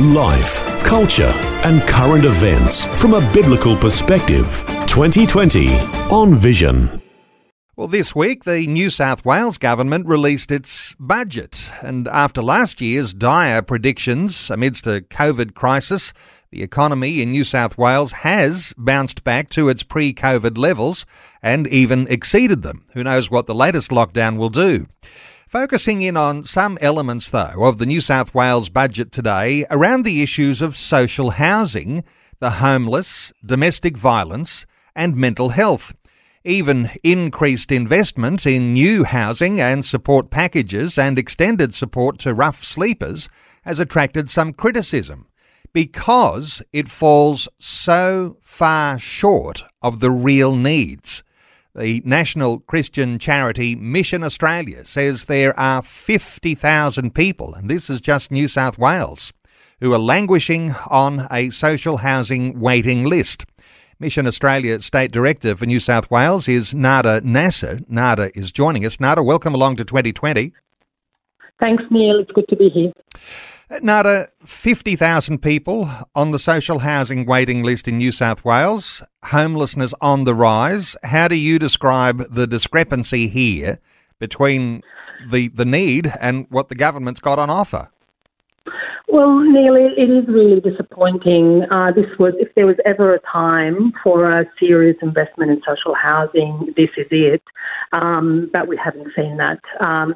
[0.00, 1.32] Life, culture,
[1.62, 4.46] and current events from a biblical perspective.
[4.86, 5.70] 20Twenty
[6.10, 7.00] on Vision.
[7.76, 11.70] Well, this week, the New South Wales government released its budget.
[11.80, 16.12] And after last year's dire predictions amidst a COVID crisis,
[16.50, 21.06] the economy in New South Wales has bounced back to its pre COVID levels
[21.40, 22.84] and even exceeded them.
[22.94, 24.88] Who knows what the latest lockdown will do?
[25.54, 30.20] Focusing in on some elements, though, of the New South Wales budget today around the
[30.20, 32.02] issues of social housing,
[32.40, 35.94] the homeless, domestic violence, and mental health.
[36.42, 43.28] Even increased investment in new housing and support packages and extended support to rough sleepers
[43.62, 45.28] has attracted some criticism
[45.72, 51.22] because it falls so far short of the real needs.
[51.76, 58.30] The national Christian charity Mission Australia says there are 50,000 people, and this is just
[58.30, 59.32] New South Wales,
[59.80, 63.44] who are languishing on a social housing waiting list.
[63.98, 67.80] Mission Australia State Director for New South Wales is Nada Nasser.
[67.88, 69.00] Nada is joining us.
[69.00, 70.52] Nada, welcome along to 20Twenty.
[71.58, 72.20] Thanks, Neil.
[72.20, 72.92] It's good to be here.
[73.70, 79.94] Uh, Nada, 50,000 people on the social housing waiting list in New South Wales, homelessness
[80.02, 80.96] on the rise.
[81.02, 83.78] How do you describe the discrepancy here
[84.18, 84.82] between
[85.30, 87.90] the, the need and what the government's got on offer?
[89.14, 91.62] Well, Neil, it is really disappointing.
[91.70, 95.94] Uh, this was, if there was ever a time for a serious investment in social
[95.94, 97.40] housing, this is it.
[97.92, 99.60] Um, but we haven't seen that.
[99.78, 100.14] Um,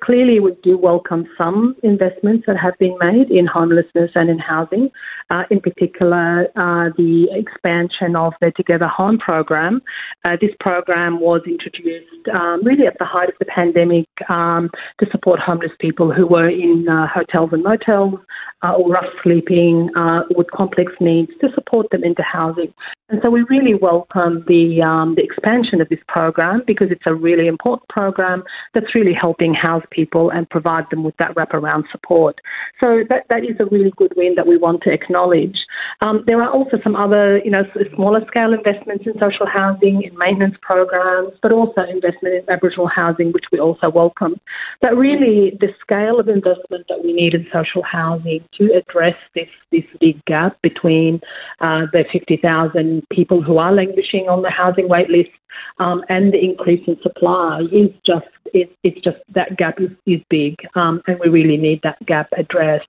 [0.00, 4.90] clearly, we do welcome some investments that have been made in homelessness and in housing.
[5.30, 9.82] Uh, in particular, uh, the expansion of the Together Home program.
[10.24, 14.70] Uh, this program was introduced um, really at the height of the pandemic um,
[15.00, 18.19] to support homeless people who were in uh, hotels and motels
[18.62, 22.72] or rough sleeping uh, with complex needs to support them into housing.
[23.10, 27.14] And so we really welcome the, um, the expansion of this program because it's a
[27.14, 32.40] really important program that's really helping house people and provide them with that wraparound support.
[32.78, 35.58] So that, that is a really good win that we want to acknowledge.
[36.00, 37.64] Um, there are also some other, you know,
[37.96, 43.32] smaller scale investments in social housing, in maintenance programs, but also investment in Aboriginal housing,
[43.32, 44.40] which we also welcome.
[44.80, 49.48] But really, the scale of investment that we need in social housing to address this,
[49.72, 51.20] this big gap between
[51.60, 55.30] uh, the 50,000 people who are languishing on the housing wait list
[55.78, 60.20] um, and the increase in supply is just it, it's just that gap is, is
[60.28, 62.88] big, um, and we really need that gap addressed.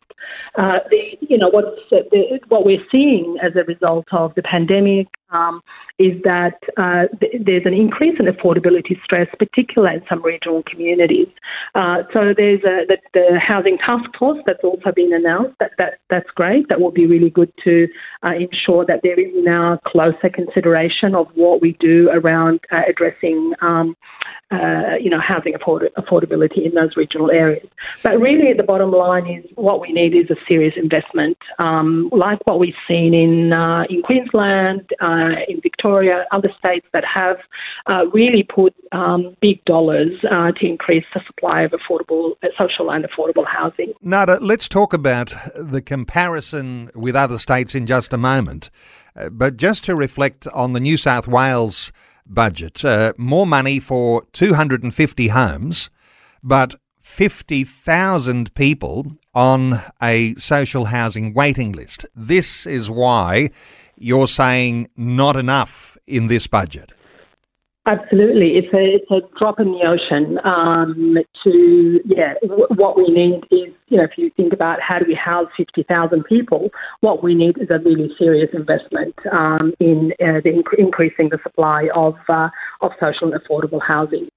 [0.56, 5.08] Uh, the, you know what's the, what we're seeing as a result of the pandemic
[5.32, 5.62] um,
[5.98, 11.28] is that uh, th- there's an increase in affordability stress, particularly in some regional communities.
[11.76, 15.56] Uh, so there's a, the, the, housing task force that's also been announced.
[15.60, 16.68] That, that that's great.
[16.70, 17.88] That will be really good to
[18.24, 23.54] uh, ensure that there is now closer consideration of what we do around uh, addressing,
[23.62, 23.96] um,
[24.52, 27.68] uh, you know, housing afford- affordability in those regional areas.
[28.04, 32.40] But really, the bottom line is what we need is a serious investment, um, like
[32.46, 37.38] what we've seen in uh, in Queensland, uh, in Victoria, other states that have
[37.88, 43.06] uh, really put um, big dollars uh, to increase the supply of affordable, social and
[43.06, 43.94] affordable housing.
[44.02, 48.70] Nada, let's talk about the comparison with other states in just a moment.
[49.32, 51.92] but just to reflect on the New South Wales
[52.34, 52.84] budget.
[52.84, 55.90] Uh, more money for 250 homes,
[56.42, 62.06] but 50,000 people on a social housing waiting list.
[62.16, 63.50] This is why
[63.98, 66.94] you're saying not enough in this budget.
[67.88, 70.38] Absolutely, it's a it's a drop in the ocean.
[70.44, 75.00] Um, to yeah, w- what we need is you know if you think about how
[75.00, 76.70] do we house fifty thousand people,
[77.00, 81.40] what we need is a really serious investment um, in uh, the inc- increasing the
[81.42, 82.50] supply of uh,
[82.82, 84.28] of social and affordable housing.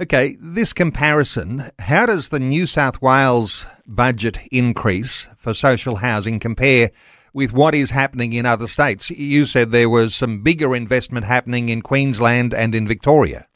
[0.00, 6.90] Okay, this comparison, how does the New South Wales budget increase for social housing compare
[7.32, 9.10] with what is happening in other states.
[9.10, 13.46] You said there was some bigger investment happening in Queensland and in Victoria.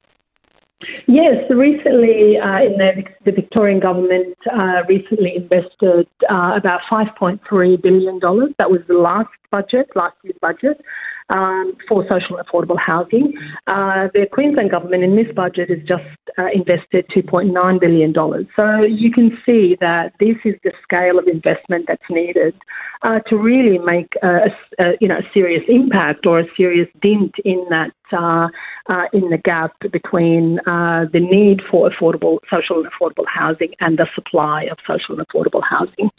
[1.06, 7.40] Yes, recently uh, the, the, Victorian government uh, recently invested uh, about $5.3
[7.82, 8.18] billion.
[8.58, 10.80] That was the last budget, last year's budget
[11.28, 13.32] um, for social affordable housing.
[13.66, 16.04] Uh, the Queensland government in this budget has just
[16.38, 18.12] uh, invested $2.9 billion.
[18.56, 22.54] So you can see that this is the scale of investment that's needed
[23.02, 27.34] uh, to really make a, a, you know, a serious impact or a serious dent
[27.44, 28.48] in that uh,
[28.88, 33.98] uh, in the gap between uh, the need for affordable social and affordable housing and
[33.98, 36.10] the supply of social and affordable housing.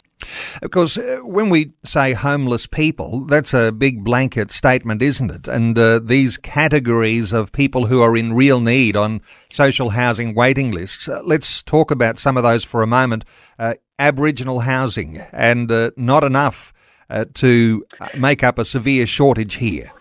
[0.62, 5.48] Of course, uh, when we say homeless people, that's a big blanket statement, isn't it?
[5.48, 10.70] And uh, these categories of people who are in real need on social housing waiting
[10.70, 13.24] lists, uh, let's talk about some of those for a moment.
[13.58, 16.72] Uh, Aboriginal housing, and uh, not enough
[17.08, 17.84] uh, to
[18.18, 19.92] make up a severe shortage here.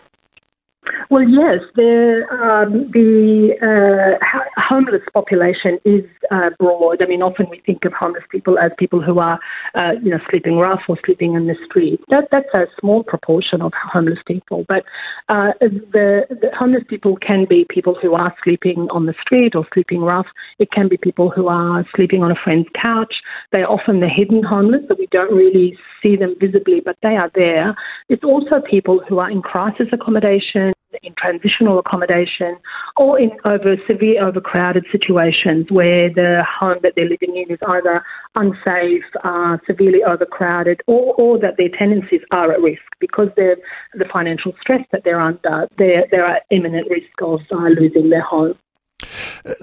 [1.14, 7.04] Well, yes, the um, the uh, homeless population is uh, broad.
[7.04, 9.40] I mean, often we think of homeless people as people who are,
[9.76, 12.02] uh, you know, sleeping rough or sleeping in the street.
[12.10, 14.66] That that's a small proportion of homeless people.
[14.68, 14.86] But
[15.30, 19.68] uh, the, the homeless people can be people who are sleeping on the street or
[19.72, 20.26] sleeping rough.
[20.58, 23.22] It can be people who are sleeping on a friend's couch.
[23.52, 27.30] They're often the hidden homeless that we don't really see them visibly, but they are
[27.36, 27.76] there.
[28.10, 32.58] It's also people who are in crisis accommodation in transitional accommodation
[32.98, 38.04] or in over severe overcrowded situations where the home that they're living in is either
[38.36, 43.58] unsafe, uh, severely overcrowded, or, or that their tenancies are at risk because of
[44.00, 45.68] the financial stress that they're under.
[45.78, 48.56] They're, they're at imminent risk of uh, losing their home.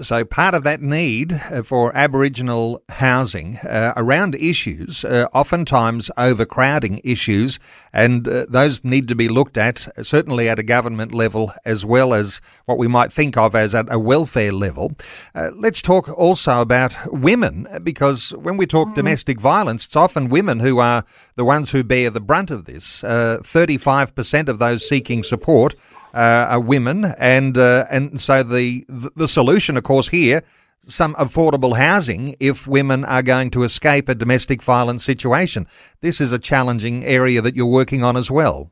[0.01, 7.01] So, part of that need uh, for Aboriginal housing uh, around issues, uh, oftentimes overcrowding
[7.03, 7.57] issues,
[7.91, 12.13] and uh, those need to be looked at, certainly at a government level as well
[12.13, 14.91] as what we might think of as at a welfare level.
[15.33, 18.95] Uh, let's talk also about women, because when we talk mm.
[18.95, 21.03] domestic violence, it's often women who are
[21.35, 23.01] the ones who bear the brunt of this.
[23.01, 25.73] 35% uh, of those seeking support
[26.13, 28.85] uh, women, and uh, and so the
[29.15, 30.43] the solution, of course, here
[30.87, 35.67] some affordable housing if women are going to escape a domestic violence situation.
[36.01, 38.71] This is a challenging area that you're working on as well.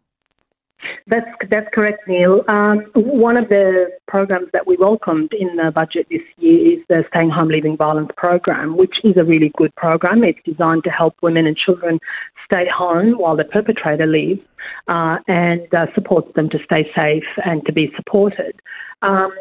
[1.08, 2.44] That's that's correct, Neil.
[2.48, 7.04] Um, one of the programs that we welcomed in the budget this year is the
[7.10, 10.24] Staying Home Leaving Violence program, which is a really good program.
[10.24, 12.00] It's designed to help women and children
[12.46, 14.42] stay home while the perpetrator leaves
[14.88, 18.62] uh, and uh, supports them to stay safe and to be supported.
[19.02, 19.32] Um,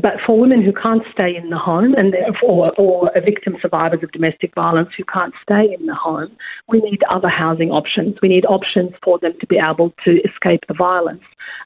[0.00, 4.12] but for women who can't stay in the home and or, or victim survivors of
[4.12, 6.36] domestic violence who can't stay in the home,
[6.68, 8.16] we need other housing options.
[8.22, 11.22] We need options for them to be able to escape the violence.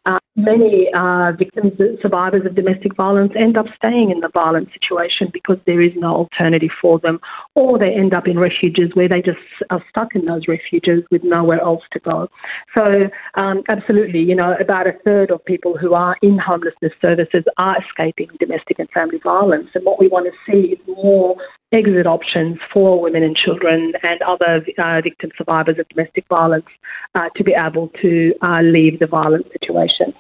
[0.07, 5.29] Uh, many uh, victims, survivors of domestic violence, end up staying in the violent situation
[5.33, 7.19] because there is no alternative for them,
[7.55, 9.39] or they end up in refuges where they just
[9.71, 12.29] are stuck in those refuges with nowhere else to go.
[12.75, 17.45] So, um, absolutely, you know, about a third of people who are in homelessness services
[17.57, 21.37] are escaping domestic and family violence, and what we want to see is more
[21.73, 26.71] exit options for women and children and other uh, victim survivors of domestic violence
[27.15, 30.15] uh, to be able to uh, leave the violent situation.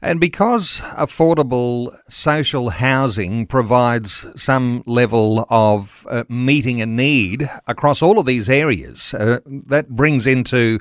[0.00, 8.20] And because affordable social housing provides some level of uh, meeting a need across all
[8.20, 10.78] of these areas, uh, that brings into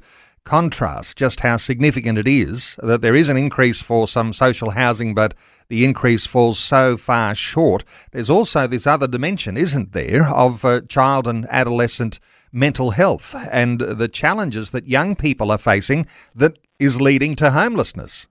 [0.48, 5.14] contrast just how significant it is that there is an increase for some social housing,
[5.14, 5.33] but
[5.68, 7.83] the increase falls so far short.
[8.12, 12.21] There's also this other dimension, isn't there, of uh, child and adolescent
[12.54, 18.28] mental health and the challenges that young people are facing that is leading to homelessness.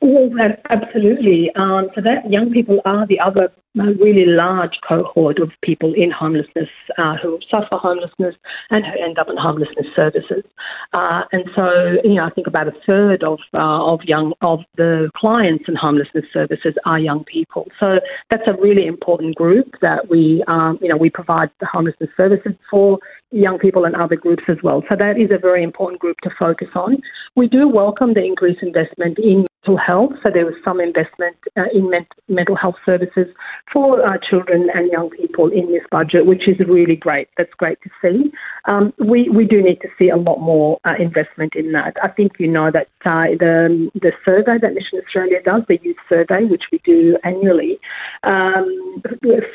[0.00, 0.30] Well,
[0.68, 1.50] absolutely.
[1.56, 6.68] Um, so that young people are the other really large cohort of people in homelessness
[6.98, 8.34] uh, who suffer homelessness
[8.70, 10.44] and who end up in homelessness services.
[10.92, 14.60] Uh, and so, you know, I think about a third of uh, of young of
[14.76, 17.66] the clients in homelessness services are young people.
[17.78, 18.00] So
[18.30, 22.52] that's a really important group that we, um, you know, we provide the homelessness services
[22.70, 22.98] for
[23.30, 24.82] young people and other groups as well.
[24.88, 26.98] So that is a very important group to focus on.
[27.34, 30.12] We do welcome the increased investment in mental health.
[30.22, 33.26] So there was some investment uh, in ment- mental health services
[33.72, 37.28] for children and young people in this budget, which is really great.
[37.36, 38.30] That's great to see.
[38.66, 41.96] Um, we, we do need to see a lot more uh, investment in that.
[42.02, 45.96] I think you know that uh, the, the survey that Mission Australia does, the youth
[46.08, 47.78] survey, which we do annually,
[48.24, 49.02] um,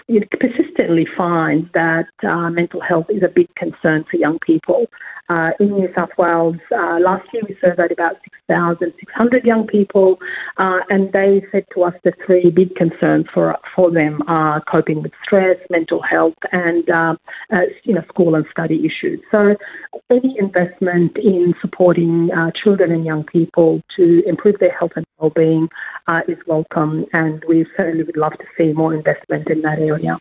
[0.08, 4.88] it persistently finds that uh, mental health is a big concern for young people.
[5.30, 8.15] Uh, in New South Wales, last year we surveyed about
[8.50, 10.25] 6,600 young people people,
[10.58, 15.01] uh, and they said to us the three big concerns for for them are coping
[15.01, 17.15] with stress, mental health, and uh,
[17.51, 19.20] uh, you know school and study issues.
[19.31, 19.55] So,
[20.10, 25.70] any investment in supporting uh, children and young people to improve their health and well-being
[26.08, 30.17] uh, is welcome, and we certainly would love to see more investment in that area.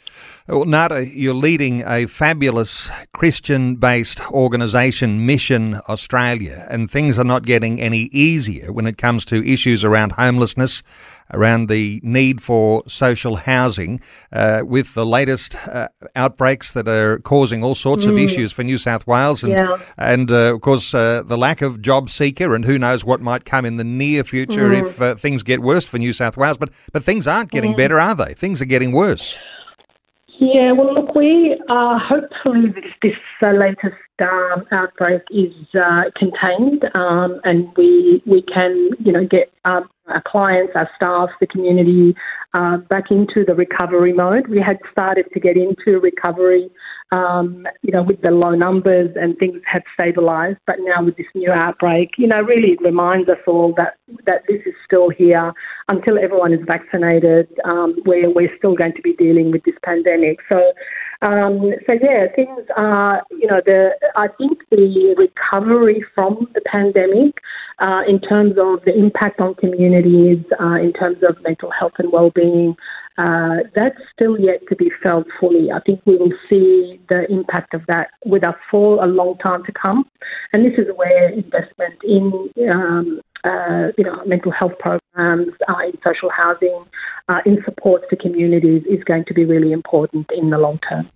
[0.47, 7.81] Well, Nada, you're leading a fabulous Christian-based organisation, Mission Australia, and things are not getting
[7.81, 10.83] any easier when it comes to issues around homelessness,
[11.33, 14.00] around the need for social housing,
[14.33, 18.11] uh, with the latest uh, outbreaks that are causing all sorts mm.
[18.11, 19.77] of issues for New South Wales, and yeah.
[19.97, 23.65] and uh, of course uh, the lack of JobSeeker, and who knows what might come
[23.65, 24.81] in the near future mm.
[24.81, 26.57] if uh, things get worse for New South Wales.
[26.57, 27.77] But but things aren't getting mm.
[27.77, 28.35] better, are they?
[28.35, 29.39] Things are getting worse.
[30.41, 36.83] Yeah, well, look, we uh, hopefully this, this uh, latest um, outbreak is uh, contained,
[36.95, 42.14] um, and we we can you know get um, our clients, our staff, the community
[42.55, 44.49] uh, back into the recovery mode.
[44.49, 46.71] We had started to get into recovery
[47.12, 50.59] um, you know, with the low numbers and things had stabilised.
[50.67, 53.95] But now with this new outbreak, you know, really it reminds us all that
[54.26, 55.52] that this is still here
[55.88, 57.49] until everyone is vaccinated.
[57.64, 60.38] Um, where we're still going to be dealing with this pandemic.
[60.49, 60.73] So,
[61.23, 67.37] um, so yeah, things are, you know, the I think the recovery from the pandemic,
[67.79, 72.12] uh, in terms of the impact on communities, uh, in terms of mental health and
[72.12, 72.77] well-being.
[73.19, 75.71] Uh, that's still yet to be felt fully.
[75.71, 79.62] I think we will see the impact of that with us for a long time
[79.65, 80.05] to come.
[80.55, 85.93] And this is where investment in um, uh, you know, mental health programs, uh, in
[86.05, 86.85] social housing,
[87.31, 91.09] uh, in support to communities is going to be really important in the long term.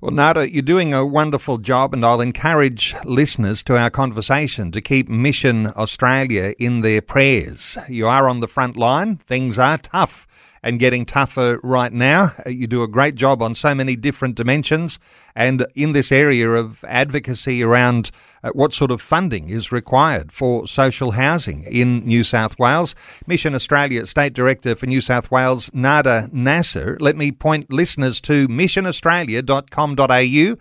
[0.00, 4.80] Well, Nada, you're doing a wonderful job, and I'll encourage listeners to our conversation to
[4.82, 7.78] keep Mission Australia in their prayers.
[7.88, 10.26] You are on the front line, things are tough
[10.64, 12.32] and getting tougher right now.
[12.44, 14.98] Uh, you do a great job on so many different dimensions
[15.36, 18.10] and in this area of advocacy around
[18.42, 22.94] uh, what sort of funding is required for social housing in New South Wales.
[23.26, 26.96] Mission Australia State Director for New South Wales, Nada Nasser.
[26.98, 30.56] Let me point listeners to missionaustralia.com.au.